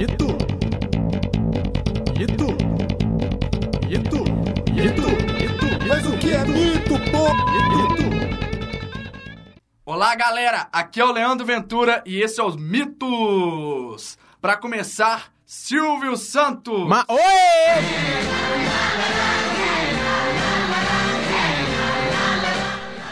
E 0.00 0.06
tu? 0.06 0.28
E 2.18 2.26
tu? 2.26 2.56
E 3.86 3.98
tu? 3.98 4.24
E 4.72 4.90
tu? 4.94 5.10
E 5.36 5.48
tu? 5.58 5.66
Mas 5.86 6.06
o 6.06 6.16
que 6.16 6.32
é 6.32 6.42
mito, 6.46 6.98
pô? 7.10 7.28
E 7.28 7.60
tu? 7.98 8.08
Olá, 9.84 10.14
galera! 10.14 10.68
Aqui 10.72 11.02
é 11.02 11.04
o 11.04 11.12
Leandro 11.12 11.44
Ventura 11.44 12.02
e 12.06 12.22
esse 12.22 12.40
é 12.40 12.42
os 12.42 12.56
Mitos! 12.56 14.16
Para 14.40 14.56
começar, 14.56 15.30
Silvio 15.44 16.16
Santos! 16.16 16.88
Ma 16.88 17.04
Oi! 17.06 17.20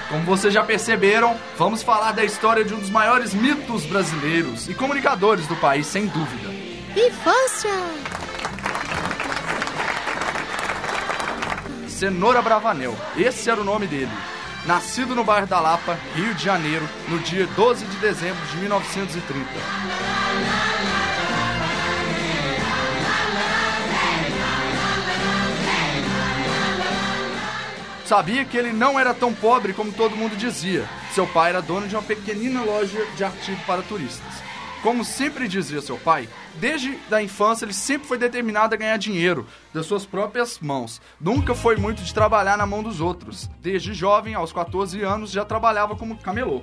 Como 0.09 0.25
vocês 0.25 0.55
já 0.55 0.65
perceberam, 0.65 1.37
vamos 1.59 1.83
falar 1.83 2.13
da 2.13 2.25
história 2.25 2.65
de 2.65 2.73
um 2.73 2.79
dos 2.79 2.89
maiores 2.89 3.35
mitos 3.35 3.85
brasileiros 3.85 4.67
e 4.71 4.75
comunicadores 4.75 5.47
do 5.47 5.57
país, 5.57 5.87
sem 5.87 6.07
dúvida. 6.07 6.58
Infância! 7.07 7.71
Cenoura 11.89 12.43
Bravanel, 12.43 12.97
esse 13.17 13.49
era 13.49 13.61
o 13.61 13.65
nome 13.65 13.87
dele. 13.87 14.11
Nascido 14.67 15.15
no 15.15 15.23
bairro 15.23 15.47
da 15.47 15.61
Lapa, 15.61 15.97
Rio 16.17 16.35
de 16.35 16.45
Janeiro, 16.45 16.89
no 17.09 17.21
dia 17.21 17.47
12 17.55 17.85
de 17.85 17.97
dezembro 17.99 18.45
de 18.47 18.57
1930. 18.57 19.49
Sabia 28.05 28.45
que 28.45 28.57
ele 28.57 28.73
não 28.73 28.99
era 28.99 29.15
tão 29.15 29.33
pobre 29.33 29.73
como 29.73 29.93
todo 29.93 30.17
mundo 30.17 30.37
dizia. 30.37 30.85
Seu 31.15 31.29
pai 31.29 31.51
era 31.51 31.63
dono 31.63 31.87
de 31.87 31.95
uma 31.95 32.03
pequenina 32.03 32.63
loja 32.63 33.07
de 33.17 33.23
artigo 33.23 33.61
para 33.67 33.83
turistas. 33.83 34.49
Como 34.83 35.05
sempre 35.05 35.49
dizia 35.49 35.81
seu 35.81 35.99
pai, 35.99 36.29
desde 36.55 36.97
a 37.11 37.23
infância 37.23 37.65
ele 37.65 37.73
sempre 37.73 38.07
foi 38.07 38.17
determinado 38.17 38.75
a 38.75 38.79
ganhar 38.79 38.97
dinheiro 38.97 39.47
das 39.75 39.87
suas 39.87 40.07
próprias 40.07 40.61
mãos. 40.61 41.01
Nunca 41.21 41.55
foi 41.55 41.77
muito 41.77 42.03
de 42.03 42.15
trabalhar 42.15 42.57
na 42.57 42.65
mão 42.65 42.83
dos 42.83 43.01
outros. 43.01 43.51
Desde 43.61 43.93
jovem, 43.93 44.35
aos 44.35 44.53
14 44.53 45.03
anos, 45.03 45.31
já 45.33 45.45
trabalhava 45.45 45.97
como 45.97 46.17
camelô. 46.19 46.63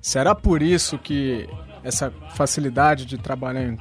Será 0.00 0.34
por 0.34 0.62
isso 0.62 0.98
que 0.98 1.48
essa 1.82 2.12
facilidade 2.34 3.06
de 3.06 3.16
trabalhar 3.16 3.76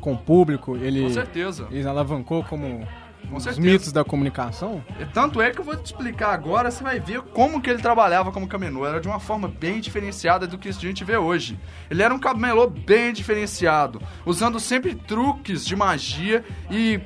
com 0.00 0.12
o 0.12 0.18
público, 0.18 0.76
ele, 0.76 1.02
Com 1.02 1.10
certeza. 1.10 1.68
ele 1.70 1.86
alavancou 1.86 2.42
como 2.44 2.80
Com 2.80 3.07
os 3.32 3.58
mitos 3.58 3.92
da 3.92 4.04
comunicação? 4.04 4.82
Tanto 5.12 5.40
é 5.40 5.50
que 5.50 5.60
eu 5.60 5.64
vou 5.64 5.76
te 5.76 5.86
explicar 5.86 6.32
agora, 6.32 6.70
você 6.70 6.82
vai 6.82 6.98
ver 6.98 7.22
como 7.22 7.60
que 7.60 7.68
ele 7.70 7.80
trabalhava 7.82 8.32
como 8.32 8.46
camelô. 8.48 8.86
Era 8.86 9.00
de 9.00 9.08
uma 9.08 9.20
forma 9.20 9.48
bem 9.48 9.80
diferenciada 9.80 10.46
do 10.46 10.58
que 10.58 10.68
a 10.68 10.72
gente 10.72 11.04
vê 11.04 11.16
hoje. 11.16 11.58
Ele 11.90 12.02
era 12.02 12.14
um 12.14 12.18
camelô 12.18 12.68
bem 12.68 13.12
diferenciado, 13.12 14.00
usando 14.24 14.58
sempre 14.58 14.94
truques 14.94 15.64
de 15.64 15.76
magia 15.76 16.44
e 16.70 17.00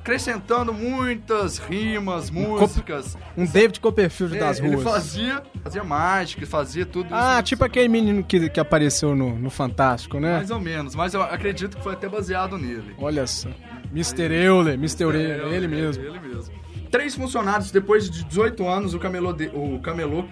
acrescentando 0.00 0.72
muitas 0.72 1.58
rimas, 1.58 2.30
músicas. 2.30 3.16
Um 3.36 3.44
David 3.44 3.78
Copperfield 3.80 4.36
É, 4.36 4.40
das 4.40 4.58
ele 4.58 4.74
ruas. 4.76 4.82
fazia, 4.82 5.42
fazia 5.62 5.84
mágica, 5.84 6.46
fazia 6.46 6.86
tudo 6.86 7.08
Ah, 7.14 7.34
isso. 7.34 7.42
tipo 7.44 7.64
aquele 7.64 7.88
menino 7.88 8.24
que, 8.24 8.48
que 8.48 8.58
apareceu 8.58 9.14
no, 9.14 9.38
no 9.38 9.50
Fantástico, 9.50 10.18
né? 10.18 10.36
Mais 10.38 10.50
ou 10.50 10.58
menos, 10.58 10.94
mas 10.94 11.12
eu 11.14 11.22
acredito 11.22 11.76
que 11.76 11.82
foi 11.82 11.92
até 11.92 12.08
baseado 12.08 12.56
nele. 12.58 12.94
Olha 12.98 13.26
só. 13.26 13.48
Mr. 13.92 14.32
Euler, 14.32 14.74
Mr. 14.74 15.02
Euler, 15.02 15.40
ele 15.52 15.68
mesmo. 15.68 16.02
Ele 16.02 16.18
mesmo. 16.18 16.54
Três 16.90 17.14
funcionários, 17.14 17.70
depois 17.70 18.10
de 18.10 18.24
18 18.24 18.66
anos, 18.66 18.94
o 18.94 18.98
camelô, 18.98 19.32
de- 19.32 19.50
o 19.54 19.78
camelô, 19.80 20.24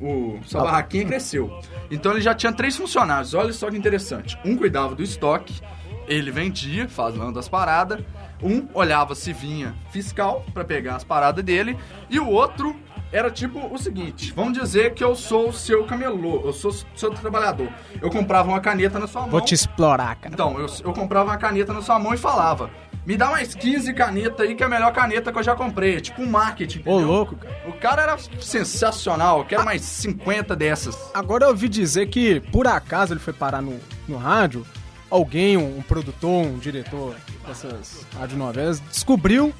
o 0.00 0.38
sua 0.44 0.62
Ah. 0.62 0.64
barraquinha 0.64 1.04
cresceu. 1.04 1.50
Então 1.90 2.12
ele 2.12 2.20
já 2.20 2.34
tinha 2.34 2.52
três 2.52 2.76
funcionários. 2.76 3.34
Olha 3.34 3.52
só 3.52 3.70
que 3.70 3.76
interessante. 3.76 4.36
Um 4.44 4.56
cuidava 4.56 4.94
do 4.94 5.02
estoque, 5.02 5.60
ele 6.08 6.30
vendia, 6.30 6.88
falando 6.88 7.38
as 7.38 7.48
paradas. 7.48 8.00
Um 8.42 8.66
olhava 8.72 9.14
se 9.14 9.32
vinha 9.32 9.74
fiscal 9.90 10.44
pra 10.54 10.64
pegar 10.64 10.96
as 10.96 11.04
paradas 11.04 11.44
dele. 11.44 11.76
E 12.08 12.18
o 12.18 12.28
outro 12.28 12.74
era 13.12 13.30
tipo 13.30 13.72
o 13.72 13.78
seguinte: 13.78 14.32
vamos 14.32 14.58
dizer 14.58 14.94
que 14.94 15.02
eu 15.02 15.14
sou 15.14 15.48
o 15.48 15.52
seu 15.52 15.84
camelô, 15.84 16.42
eu 16.44 16.52
sou 16.52 16.72
seu 16.94 17.10
trabalhador. 17.10 17.68
Eu 18.00 18.10
comprava 18.10 18.48
uma 18.48 18.60
caneta 18.60 18.98
na 18.98 19.06
sua 19.06 19.22
mão. 19.22 19.30
Vou 19.30 19.40
te 19.40 19.54
explorar, 19.54 20.16
cara. 20.16 20.32
Então, 20.32 20.58
eu, 20.58 20.66
eu 20.84 20.92
comprava 20.92 21.30
uma 21.30 21.36
caneta 21.36 21.72
na 21.72 21.82
sua 21.82 21.98
mão 21.98 22.14
e 22.14 22.16
falava: 22.16 22.70
Me 23.04 23.16
dá 23.16 23.30
mais 23.30 23.54
15 23.54 23.92
canetas 23.94 24.40
aí, 24.46 24.54
que 24.54 24.62
é 24.62 24.66
a 24.66 24.68
melhor 24.68 24.92
caneta 24.92 25.32
que 25.32 25.38
eu 25.38 25.42
já 25.42 25.54
comprei. 25.54 26.00
Tipo 26.00 26.22
um 26.22 26.30
marketing. 26.30 26.82
Ô, 26.86 26.98
louco, 26.98 27.36
cara. 27.36 27.56
O 27.66 27.72
cara 27.72 28.02
era 28.02 28.18
sensacional. 28.40 29.40
Eu 29.40 29.44
quero 29.44 29.64
mais 29.64 29.82
50 29.82 30.54
dessas. 30.54 30.96
Agora 31.12 31.44
eu 31.44 31.48
ouvi 31.50 31.68
dizer 31.68 32.06
que, 32.06 32.40
por 32.52 32.66
acaso, 32.66 33.12
ele 33.12 33.20
foi 33.20 33.32
parar 33.32 33.60
no, 33.60 33.78
no 34.06 34.16
rádio. 34.16 34.64
Alguém, 35.10 35.56
um, 35.56 35.78
um 35.78 35.82
produtor, 35.82 36.46
um 36.46 36.58
diretor 36.58 37.16
dessas 37.46 38.06
radionovelas, 38.16 38.80
descobriu 38.80 39.52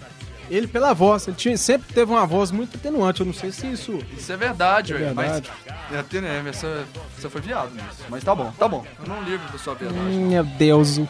ele 0.49 0.67
pela 0.69 0.93
voz. 0.95 1.27
Ele 1.27 1.37
tinha, 1.37 1.57
sempre 1.57 1.93
teve 1.93 2.11
uma 2.13 2.25
voz 2.27 2.51
muito 2.53 2.77
atenuante. 2.77 3.21
Eu 3.21 3.27
não 3.27 3.33
sei 3.33 3.51
se 3.51 3.67
isso. 3.67 3.99
Isso 4.17 4.33
é 4.33 4.37
verdade, 4.37 4.93
É 4.93 4.97
velho. 4.99 5.15
verdade. 5.15 5.51
Mas. 5.67 5.99
É, 5.99 6.03
tem, 6.05 6.21
né, 6.21 6.43
essa, 6.49 6.85
você 7.19 7.29
foi 7.29 7.41
viado 7.41 7.73
nisso. 7.75 8.05
Mas 8.09 8.23
tá 8.23 8.35
bom, 8.35 8.53
tá 8.59 8.69
bom. 8.69 8.85
Eu 9.01 9.09
não 9.09 9.23
ligo 9.23 9.43
da 9.51 9.59
sua 9.59 9.75
verdade. 9.75 10.01
Meu 10.05 10.45
Deus. 10.45 11.01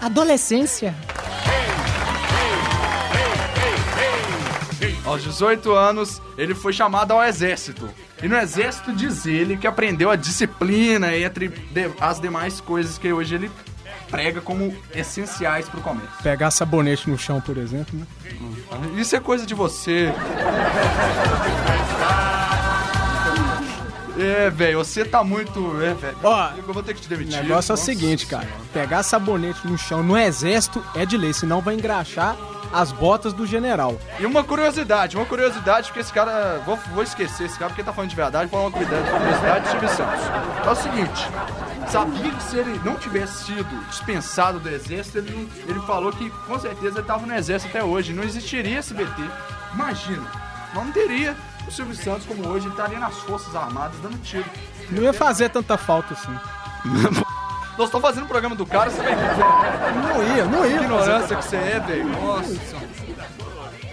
Adolescência. 0.00 0.94
Aos 5.04 5.22
18 5.22 5.72
anos, 5.72 6.20
ele 6.36 6.54
foi 6.54 6.72
chamado 6.72 7.12
ao 7.12 7.22
exército. 7.24 7.88
E 8.22 8.28
no 8.28 8.36
exército 8.36 8.92
diz 8.92 9.26
ele 9.26 9.56
que 9.56 9.66
aprendeu 9.66 10.10
a 10.10 10.16
disciplina 10.16 11.16
entre 11.16 11.52
as 12.00 12.20
demais 12.20 12.60
coisas 12.60 12.98
que 12.98 13.12
hoje 13.12 13.36
ele 13.36 13.50
prega 14.10 14.40
como 14.40 14.74
essenciais 14.94 15.68
pro 15.68 15.80
comércio. 15.80 16.10
Pegar 16.22 16.50
sabonete 16.50 17.08
no 17.08 17.18
chão, 17.18 17.40
por 17.40 17.56
exemplo, 17.56 17.98
né? 17.98 18.06
Isso 18.96 19.14
é 19.14 19.20
coisa 19.20 19.46
de 19.46 19.54
você. 19.54 20.12
É, 24.18 24.50
velho, 24.50 24.78
você 24.78 25.04
tá 25.04 25.22
muito. 25.22 25.80
É, 25.82 25.94
velho. 25.94 26.16
Ó, 26.22 26.50
eu 26.56 26.62
vou 26.72 26.82
ter 26.82 26.94
que 26.94 27.00
te 27.00 27.06
O 27.06 27.08
demitir. 27.10 27.40
negócio 27.42 27.70
é 27.70 27.74
o 27.74 27.76
Nossa 27.76 27.84
seguinte, 27.84 28.26
cara. 28.26 28.44
Senhora. 28.44 28.62
Pegar 28.72 29.02
sabonete 29.02 29.66
no 29.66 29.78
chão 29.78 30.02
no 30.02 30.16
exército 30.18 30.84
é 30.94 31.06
de 31.06 31.16
lei, 31.16 31.32
senão 31.32 31.60
vai 31.60 31.74
engraxar 31.74 32.36
as 32.72 32.90
botas 32.92 33.32
do 33.32 33.46
general. 33.46 33.98
E 34.18 34.26
uma 34.26 34.44
curiosidade, 34.44 35.16
uma 35.16 35.24
curiosidade, 35.24 35.86
porque 35.88 36.00
esse 36.00 36.12
cara. 36.12 36.60
Vou, 36.66 36.76
vou 36.92 37.02
esquecer 37.02 37.44
esse 37.46 37.58
cara 37.58 37.70
porque 37.70 37.82
tá 37.84 37.92
falando 37.92 38.10
de 38.10 38.16
verdade, 38.16 38.50
vou 38.50 38.60
falar 38.60 38.64
uma 38.64 38.70
curiosidade, 38.72 39.10
curiosidade 39.18 39.64
de 39.64 39.70
Silvio 39.70 39.88
Santos. 39.88 40.66
É 40.66 40.70
o 40.70 40.74
seguinte: 40.74 41.28
sabia 41.90 42.30
que 42.32 42.42
se 42.42 42.56
ele 42.58 42.80
não 42.84 42.96
tivesse 42.96 43.44
sido 43.44 43.88
dispensado 43.88 44.58
do 44.58 44.68
exército, 44.68 45.18
ele, 45.18 45.30
não- 45.30 45.48
ele 45.70 45.80
falou 45.86 46.12
que 46.12 46.28
com 46.46 46.58
certeza 46.58 46.98
ele 46.98 47.06
tava 47.06 47.24
no 47.24 47.34
exército 47.34 47.70
até 47.70 47.84
hoje. 47.84 48.12
Não 48.12 48.24
existiria 48.24 48.78
SBT. 48.80 49.22
Imagina, 49.74 50.26
não 50.74 50.90
teria 50.90 51.36
o 51.68 51.70
Silvio 51.70 51.94
Santos 51.94 52.26
como 52.26 52.46
hoje, 52.48 52.66
ele 52.66 52.72
estaria 52.74 52.98
nas 52.98 53.14
Forças 53.18 53.54
Armadas 53.54 53.98
dando 54.00 54.18
tiro. 54.22 54.44
Não 54.90 55.02
ia 55.02 55.12
fazer 55.12 55.50
tanta 55.50 55.76
falta 55.76 56.14
assim. 56.14 56.32
Nós 57.76 57.86
estamos 57.88 58.00
fazendo 58.08 58.24
o 58.24 58.28
programa 58.28 58.56
do 58.56 58.66
cara, 58.66 58.90
você 58.90 59.02
vai 59.02 59.14
Não 59.14 60.36
ia, 60.36 60.44
não 60.46 60.66
ia. 60.66 60.76
ignorância 60.82 61.36
que 61.36 61.44
você 61.44 61.56
é, 61.56 61.80
velho. 61.80 62.08
Nossa. 62.08 62.98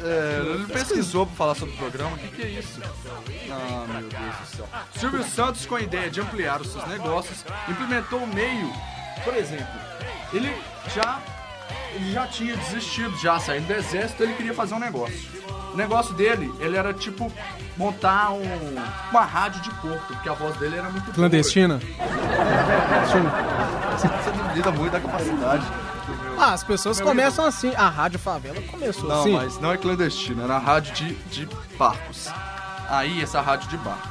É, 0.02 0.42
ele 0.44 0.66
pesquisou 0.68 1.26
pra 1.26 1.36
falar 1.36 1.56
sobre 1.56 1.74
o 1.76 1.78
programa. 1.78 2.16
O 2.16 2.18
que, 2.20 2.28
que 2.30 2.42
é 2.44 2.48
isso? 2.50 2.80
Ah, 3.52 3.86
meu 3.88 4.02
Deus 4.10 4.36
do 4.38 4.58
céu. 4.58 4.68
Silvio 4.98 5.24
Santos, 5.24 5.66
com 5.66 5.76
a 5.76 5.82
ideia 5.82 6.10
de 6.10 6.22
ampliar 6.22 6.62
os 6.62 6.72
seus 6.72 6.88
negócios, 6.88 7.44
implementou 7.68 8.20
o 8.20 8.28
meio. 8.28 8.72
Por 9.24 9.36
exemplo, 9.36 9.68
ele 10.32 10.56
já, 10.94 11.20
ele 11.94 12.12
já 12.12 12.28
tinha 12.28 12.56
desistido, 12.56 13.18
já 13.18 13.40
saindo 13.40 13.68
do 13.68 13.74
exército, 13.74 14.24
ele 14.24 14.34
queria 14.34 14.54
fazer 14.54 14.76
um 14.76 14.80
negócio. 14.80 15.28
O 15.76 15.78
negócio 15.78 16.14
dele, 16.14 16.54
ele 16.60 16.78
era 16.78 16.94
tipo 16.94 17.30
montar 17.76 18.32
um, 18.32 18.42
uma 19.12 19.22
rádio 19.26 19.62
de 19.62 19.70
porto, 19.72 20.08
porque 20.08 20.30
a 20.30 20.34
voz 20.34 20.56
dele 20.56 20.78
era 20.78 20.90
muito. 20.90 21.12
Clandestina? 21.12 21.82
Você 23.98 24.32
duvida 24.32 24.72
muito 24.72 24.92
da 24.94 25.02
capacidade. 25.02 25.66
meu- 26.08 26.42
Ah, 26.42 26.54
as 26.54 26.64
pessoas 26.64 27.02
começam 27.02 27.46
assim. 27.46 27.74
A 27.76 27.90
Rádio 27.90 28.18
Favela 28.20 28.62
começou 28.72 29.10
Não, 29.10 29.20
assim. 29.20 29.34
mas 29.34 29.60
não 29.60 29.72
é 29.74 29.78
clandestino, 29.78 30.44
era 30.44 30.58
rádio 30.58 30.94
de, 30.94 31.14
de 31.16 31.50
barcos. 31.78 32.30
Aí, 32.90 33.22
essa 33.22 33.42
rádio 33.42 33.68
de 33.70 33.78
barco. 33.78 34.08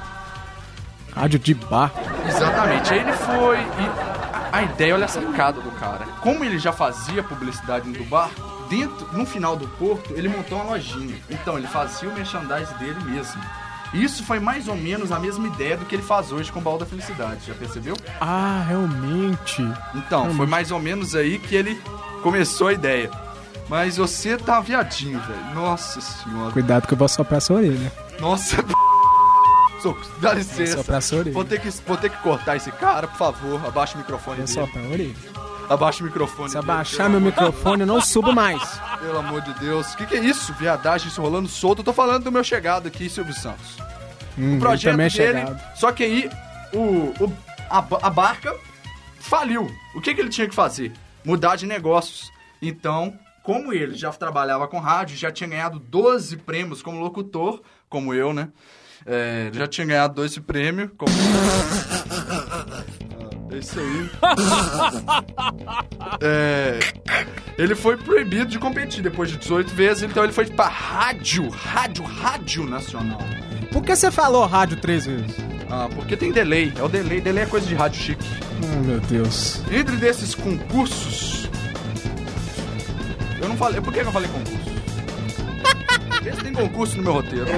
Rádio 1.14 1.38
de 1.38 1.54
bar. 1.54 1.92
Exatamente. 2.28 2.92
Aí 2.92 2.98
ele 3.00 3.12
foi 3.12 3.56
e 3.58 4.52
a, 4.52 4.58
a 4.58 4.62
ideia, 4.64 4.94
olha 4.94 5.04
a 5.04 5.08
sacada 5.08 5.60
do 5.62 5.70
cara. 5.72 6.04
Como 6.20 6.44
ele 6.44 6.58
já 6.58 6.72
fazia 6.72 7.22
publicidade 7.22 7.90
do 7.90 8.04
barco, 8.04 8.42
dentro, 8.68 9.06
no 9.12 9.24
final 9.26 9.56
do 9.56 9.66
porto, 9.68 10.12
ele 10.14 10.28
montou 10.28 10.58
uma 10.58 10.72
lojinha. 10.72 11.16
Então, 11.30 11.58
ele 11.58 11.66
fazia 11.66 12.08
o 12.08 12.14
merchandise 12.14 12.72
dele 12.74 13.02
mesmo. 13.04 13.40
Isso 13.92 14.24
foi 14.24 14.40
mais 14.40 14.66
ou 14.66 14.74
menos 14.74 15.12
a 15.12 15.18
mesma 15.20 15.46
ideia 15.46 15.76
do 15.76 15.84
que 15.84 15.94
ele 15.94 16.02
faz 16.02 16.32
hoje 16.32 16.50
com 16.50 16.58
o 16.58 16.62
Baú 16.62 16.78
da 16.78 16.84
Felicidade, 16.86 17.46
já 17.46 17.54
percebeu? 17.54 17.96
Ah, 18.20 18.64
realmente. 18.66 19.62
Então, 19.94 20.34
foi 20.34 20.46
mais 20.46 20.70
ou 20.72 20.80
menos 20.80 21.14
aí 21.14 21.38
que 21.38 21.54
ele 21.54 21.80
começou 22.22 22.68
a 22.68 22.72
ideia. 22.72 23.10
Mas 23.68 23.96
você 23.96 24.36
tá 24.36 24.60
viadinho, 24.60 25.20
velho. 25.20 25.54
Nossa 25.54 26.00
senhora. 26.00 26.50
Cuidado 26.52 26.86
que 26.88 26.92
eu 26.94 26.98
vou 26.98 27.08
soprar 27.08 27.40
sua 27.40 27.56
orelha. 27.56 27.92
Nossa, 28.20 28.56
Soco, 29.80 30.00
dá 30.18 30.32
licença. 30.34 30.76
Vou 30.76 30.82
soprar 30.84 31.02
sua 31.02 31.18
orelha. 31.18 31.34
Vou 31.34 31.44
ter, 31.44 31.60
que, 31.60 31.68
vou 31.86 31.96
ter 31.96 32.10
que 32.10 32.16
cortar 32.22 32.56
esse 32.56 32.72
cara, 32.72 33.06
por 33.06 33.18
favor. 33.18 33.60
Abaixa 33.66 33.94
o 33.94 33.98
microfone 33.98 34.38
Vou 34.38 34.46
dele. 34.46 34.60
soprar 34.66 34.84
a 34.84 34.88
orelha. 34.88 35.14
Abaixa 35.68 36.02
o 36.02 36.06
microfone. 36.06 36.50
Se 36.50 36.58
abaixar 36.58 37.08
meu 37.08 37.20
microfone, 37.20 37.80
eu 37.82 37.86
não 37.86 38.00
subo 38.00 38.32
mais. 38.32 38.62
Pelo 39.00 39.18
amor 39.18 39.40
de 39.40 39.54
Deus. 39.54 39.92
O 39.94 39.96
que, 39.96 40.06
que 40.06 40.16
é 40.16 40.20
isso? 40.24 40.52
Viadagem, 40.54 41.08
isso 41.08 41.20
rolando 41.22 41.48
solto. 41.48 41.80
Eu 41.80 41.84
tô 41.84 41.92
falando 41.92 42.24
do 42.24 42.32
meu 42.32 42.44
chegado 42.44 42.86
aqui, 42.88 43.08
Silvio 43.08 43.34
Santos. 43.34 43.76
Hum, 44.38 44.56
O 44.56 44.60
projeto 44.60 44.92
também 44.92 45.06
é 45.06 45.10
dele. 45.10 45.38
chegado. 45.40 45.60
Só 45.76 45.90
que 45.92 46.04
aí 46.04 46.30
o, 46.72 47.14
o- 47.24 47.32
a, 47.70 47.78
a 47.78 48.10
barca 48.10 48.54
faliu. 49.18 49.70
O 49.94 50.00
que, 50.00 50.14
que 50.14 50.20
ele 50.20 50.28
tinha 50.28 50.48
que 50.48 50.54
fazer? 50.54 50.92
Mudar 51.24 51.56
de 51.56 51.66
negócios. 51.66 52.30
Então, 52.60 53.18
como 53.42 53.72
ele 53.72 53.94
já 53.94 54.10
trabalhava 54.12 54.68
com 54.68 54.78
rádio, 54.78 55.16
já 55.16 55.30
tinha 55.30 55.48
ganhado 55.48 55.78
12 55.78 56.36
prêmios 56.38 56.82
como 56.82 57.00
locutor, 57.00 57.62
como 57.88 58.12
eu, 58.12 58.32
né? 58.34 58.48
É, 59.06 59.50
já 59.52 59.66
tinha 59.66 59.86
ganhado 59.86 60.14
12 60.14 60.40
prêmios. 60.40 60.90
Como... 60.96 61.12
É 63.54 63.58
isso 63.58 63.78
aí. 63.78 64.10
É, 66.20 66.78
ele 67.58 67.74
foi 67.74 67.96
proibido 67.96 68.46
de 68.46 68.58
competir 68.58 69.02
depois 69.02 69.30
de 69.30 69.36
18 69.36 69.74
vezes, 69.74 70.02
então 70.02 70.22
ele 70.22 70.32
foi 70.32 70.46
pra 70.46 70.68
rádio, 70.68 71.48
rádio, 71.48 72.04
rádio 72.04 72.66
nacional. 72.66 73.18
Por 73.72 73.82
que 73.82 73.96
você 73.96 74.10
falou 74.10 74.46
rádio 74.46 74.76
três 74.80 75.06
vezes? 75.06 75.34
Ah, 75.70 75.88
porque 75.92 76.16
tem 76.16 76.30
delay. 76.30 76.72
É 76.76 76.82
o 76.82 76.88
delay. 76.88 77.20
Delay 77.20 77.44
é 77.44 77.46
coisa 77.46 77.66
de 77.66 77.74
rádio 77.74 78.00
chique. 78.00 78.24
Oh, 78.62 78.84
meu 78.84 79.00
Deus. 79.00 79.60
Entre 79.70 79.96
desses 79.96 80.34
concursos. 80.34 81.48
Eu 83.40 83.48
não 83.48 83.56
falei. 83.56 83.80
Por 83.80 83.92
que 83.92 84.00
que 84.00 84.06
eu 84.06 84.12
falei 84.12 84.28
concurso? 84.28 84.63
Esse 86.24 86.42
tem 86.42 86.52
concurso 86.52 86.96
no 86.96 87.02
meu 87.02 87.12
roteiro. 87.12 87.44
Tem 87.46 87.56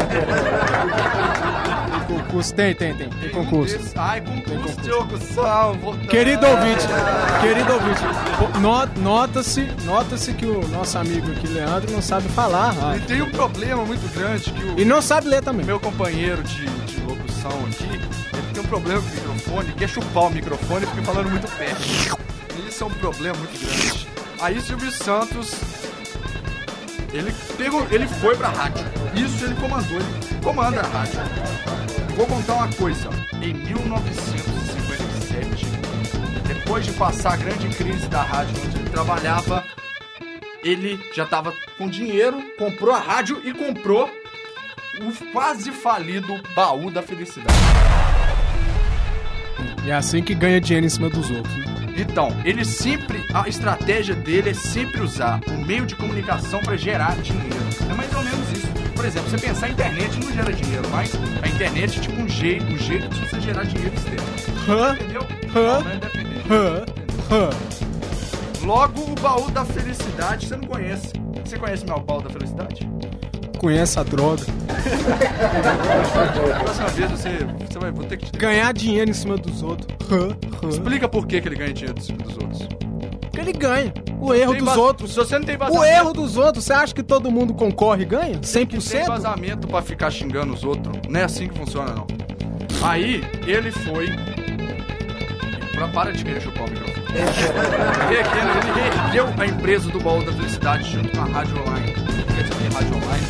concurso? 2.18 2.54
Tem, 2.54 2.74
tem, 2.74 2.94
tem. 2.94 3.08
Tem 3.08 3.30
concurso. 3.30 3.78
Ai, 3.96 4.20
concurso, 4.20 4.50
concurso. 4.56 4.80
de 4.80 4.90
locução. 4.90 5.74
vou- 5.74 5.96
Querido 5.98 6.46
ouvinte, 6.46 6.86
querido 7.40 7.72
ouvinte, 7.72 8.00
nota-se 9.00 9.62
nota 9.84 10.16
que 10.16 10.46
o 10.46 10.66
nosso 10.68 10.98
amigo 10.98 11.30
aqui, 11.32 11.46
Leandro, 11.46 11.92
não 11.92 12.02
sabe 12.02 12.28
falar 12.30 12.74
E 12.74 12.78
rádio. 12.78 13.06
tem 13.06 13.22
um 13.22 13.30
problema 13.30 13.84
muito 13.84 14.06
grande 14.14 14.52
que 14.52 14.64
o 14.64 14.78
E 14.80 14.84
não 14.84 15.00
sabe 15.00 15.28
ler 15.28 15.42
também. 15.42 15.64
meu 15.64 15.78
companheiro 15.80 16.42
de, 16.42 16.66
de 16.66 17.00
locução 17.02 17.52
aqui, 17.70 17.84
ele 17.84 18.02
tem 18.52 18.62
um 18.62 18.66
problema 18.66 19.00
com 19.00 19.08
o 19.08 19.12
microfone, 19.14 19.72
quer 19.72 19.88
chupar 19.88 20.24
o 20.24 20.30
microfone 20.30 20.84
e 20.84 20.88
fica 20.88 21.02
falando 21.02 21.30
muito 21.30 21.48
perto. 21.56 21.82
E 22.56 22.68
isso 22.68 22.84
é 22.84 22.86
um 22.86 22.90
problema 22.90 23.36
muito 23.38 23.58
grande. 23.60 24.06
Aí 24.40 24.60
Silvio 24.60 24.90
Santos, 24.90 25.54
ele 27.16 27.32
pegou, 27.56 27.86
ele 27.90 28.06
foi 28.06 28.36
pra 28.36 28.48
rádio. 28.48 28.84
Isso 29.14 29.44
ele 29.44 29.54
comandou, 29.54 29.96
ele 29.96 30.06
comanda 30.42 30.80
a 30.80 30.86
rádio. 30.86 31.20
Vou 32.14 32.26
contar 32.26 32.52
uma 32.54 32.68
coisa. 32.74 33.08
Em 33.42 33.54
1957, 33.54 35.66
depois 36.46 36.84
de 36.84 36.92
passar 36.92 37.32
a 37.34 37.36
grande 37.36 37.68
crise 37.68 38.08
da 38.08 38.22
rádio 38.22 38.56
onde 38.66 38.78
ele 38.78 38.90
trabalhava, 38.90 39.64
ele 40.62 41.00
já 41.14 41.24
estava 41.24 41.54
com 41.78 41.88
dinheiro, 41.88 42.42
comprou 42.58 42.94
a 42.94 42.98
rádio 42.98 43.40
e 43.44 43.54
comprou 43.54 44.10
o 45.00 45.10
quase 45.32 45.72
falido 45.72 46.38
baú 46.54 46.90
da 46.90 47.02
felicidade. 47.02 47.56
E 49.84 49.90
é 49.90 49.94
assim 49.94 50.22
que 50.22 50.34
ganha 50.34 50.60
dinheiro 50.60 50.84
em 50.86 50.90
cima 50.90 51.08
dos 51.08 51.30
outros. 51.30 51.56
Né? 51.56 51.75
Então, 51.96 52.28
ele 52.44 52.64
sempre, 52.64 53.24
a 53.32 53.48
estratégia 53.48 54.14
dele 54.14 54.50
é 54.50 54.54
sempre 54.54 55.00
usar 55.00 55.40
o 55.48 55.64
meio 55.64 55.86
de 55.86 55.96
comunicação 55.96 56.60
para 56.60 56.76
gerar 56.76 57.16
dinheiro. 57.16 57.56
É 57.90 57.94
mais 57.94 58.14
ou 58.14 58.22
menos 58.22 58.52
isso. 58.52 58.66
Por 58.94 59.04
exemplo, 59.04 59.30
você 59.30 59.38
pensar 59.38 59.66
a 59.66 59.70
internet 59.70 60.18
não 60.18 60.32
gera 60.32 60.52
dinheiro, 60.52 60.88
mas 60.90 61.12
a 61.42 61.48
internet 61.48 61.98
é 61.98 62.02
tipo 62.02 62.20
um 62.20 62.28
jeito, 62.28 62.64
um 62.72 62.78
jeito 62.78 63.08
de 63.08 63.20
você 63.20 63.40
gerar 63.40 63.64
dinheiro 63.64 63.94
externo. 63.94 64.94
Entendeu? 64.94 65.22
Hã? 65.54 65.84
É. 65.88 66.54
Hã? 66.54 66.84
Hã? 67.30 67.50
Logo, 68.64 69.00
o 69.02 69.14
baú 69.20 69.50
da 69.50 69.64
felicidade 69.64 70.46
você 70.46 70.56
não 70.56 70.66
conhece. 70.66 71.12
Você 71.44 71.56
conhece 71.58 71.84
meu 71.86 72.00
baú 72.00 72.20
da 72.20 72.30
felicidade? 72.30 72.88
Conhece 73.58 73.98
a 73.98 74.02
droga. 74.02 74.44
Próxima 76.60 76.88
vez 76.88 77.10
você, 77.10 77.30
você 77.68 77.78
vai 77.78 77.92
ter 78.08 78.16
que 78.18 78.36
Ganhar 78.36 78.72
dinheiro 78.72 79.10
em 79.10 79.14
cima 79.14 79.36
dos 79.36 79.62
outros. 79.62 79.88
Explica 80.70 81.08
por 81.08 81.26
que, 81.26 81.40
que 81.40 81.48
ele 81.48 81.56
ganha 81.56 81.72
dinheiro 81.72 81.94
dos, 81.94 82.08
dos 82.08 82.36
outros. 82.36 82.68
Porque 83.20 83.40
ele 83.40 83.52
ganha. 83.52 83.92
O 84.20 84.32
erro 84.32 84.52
Tem 84.54 84.64
dos 84.64 84.76
outros. 84.76 85.10
Se 85.10 85.16
você 85.16 85.38
não 85.38 85.46
tem 85.46 85.56
vazamento, 85.56 85.82
O 85.82 85.84
erro 85.84 86.12
dos 86.12 86.36
outros, 86.36 86.64
você 86.64 86.72
acha 86.72 86.94
que 86.94 87.02
todo 87.02 87.30
mundo 87.30 87.54
concorre 87.54 88.02
e 88.02 88.06
ganha? 88.06 88.38
tem 88.38 88.66
100%? 88.66 89.06
vazamento 89.06 89.66
pra 89.68 89.82
ficar 89.82 90.10
xingando 90.10 90.54
os 90.54 90.64
outros. 90.64 90.96
Não 91.08 91.20
é 91.20 91.24
assim 91.24 91.48
que 91.48 91.58
funciona, 91.58 91.92
não. 91.92 92.06
Aí, 92.82 93.22
ele 93.46 93.70
foi... 93.70 94.08
Pra, 95.72 95.88
para 95.88 96.12
de 96.12 96.24
querer 96.24 96.40
chupar 96.40 96.66
o 96.66 96.70
microfone. 96.70 97.06
ele, 98.08 98.18
ele 98.18 98.80
reergueu 98.80 99.34
a 99.38 99.46
empresa 99.46 99.90
do 99.90 100.00
Baú 100.00 100.24
da 100.24 100.32
Felicidade 100.32 100.90
junto 100.90 101.10
com 101.10 101.20
a 101.20 101.26
Rádio 101.26 101.60
Online. 101.60 102.05
Rádio 102.42 102.96
Online. 102.96 103.26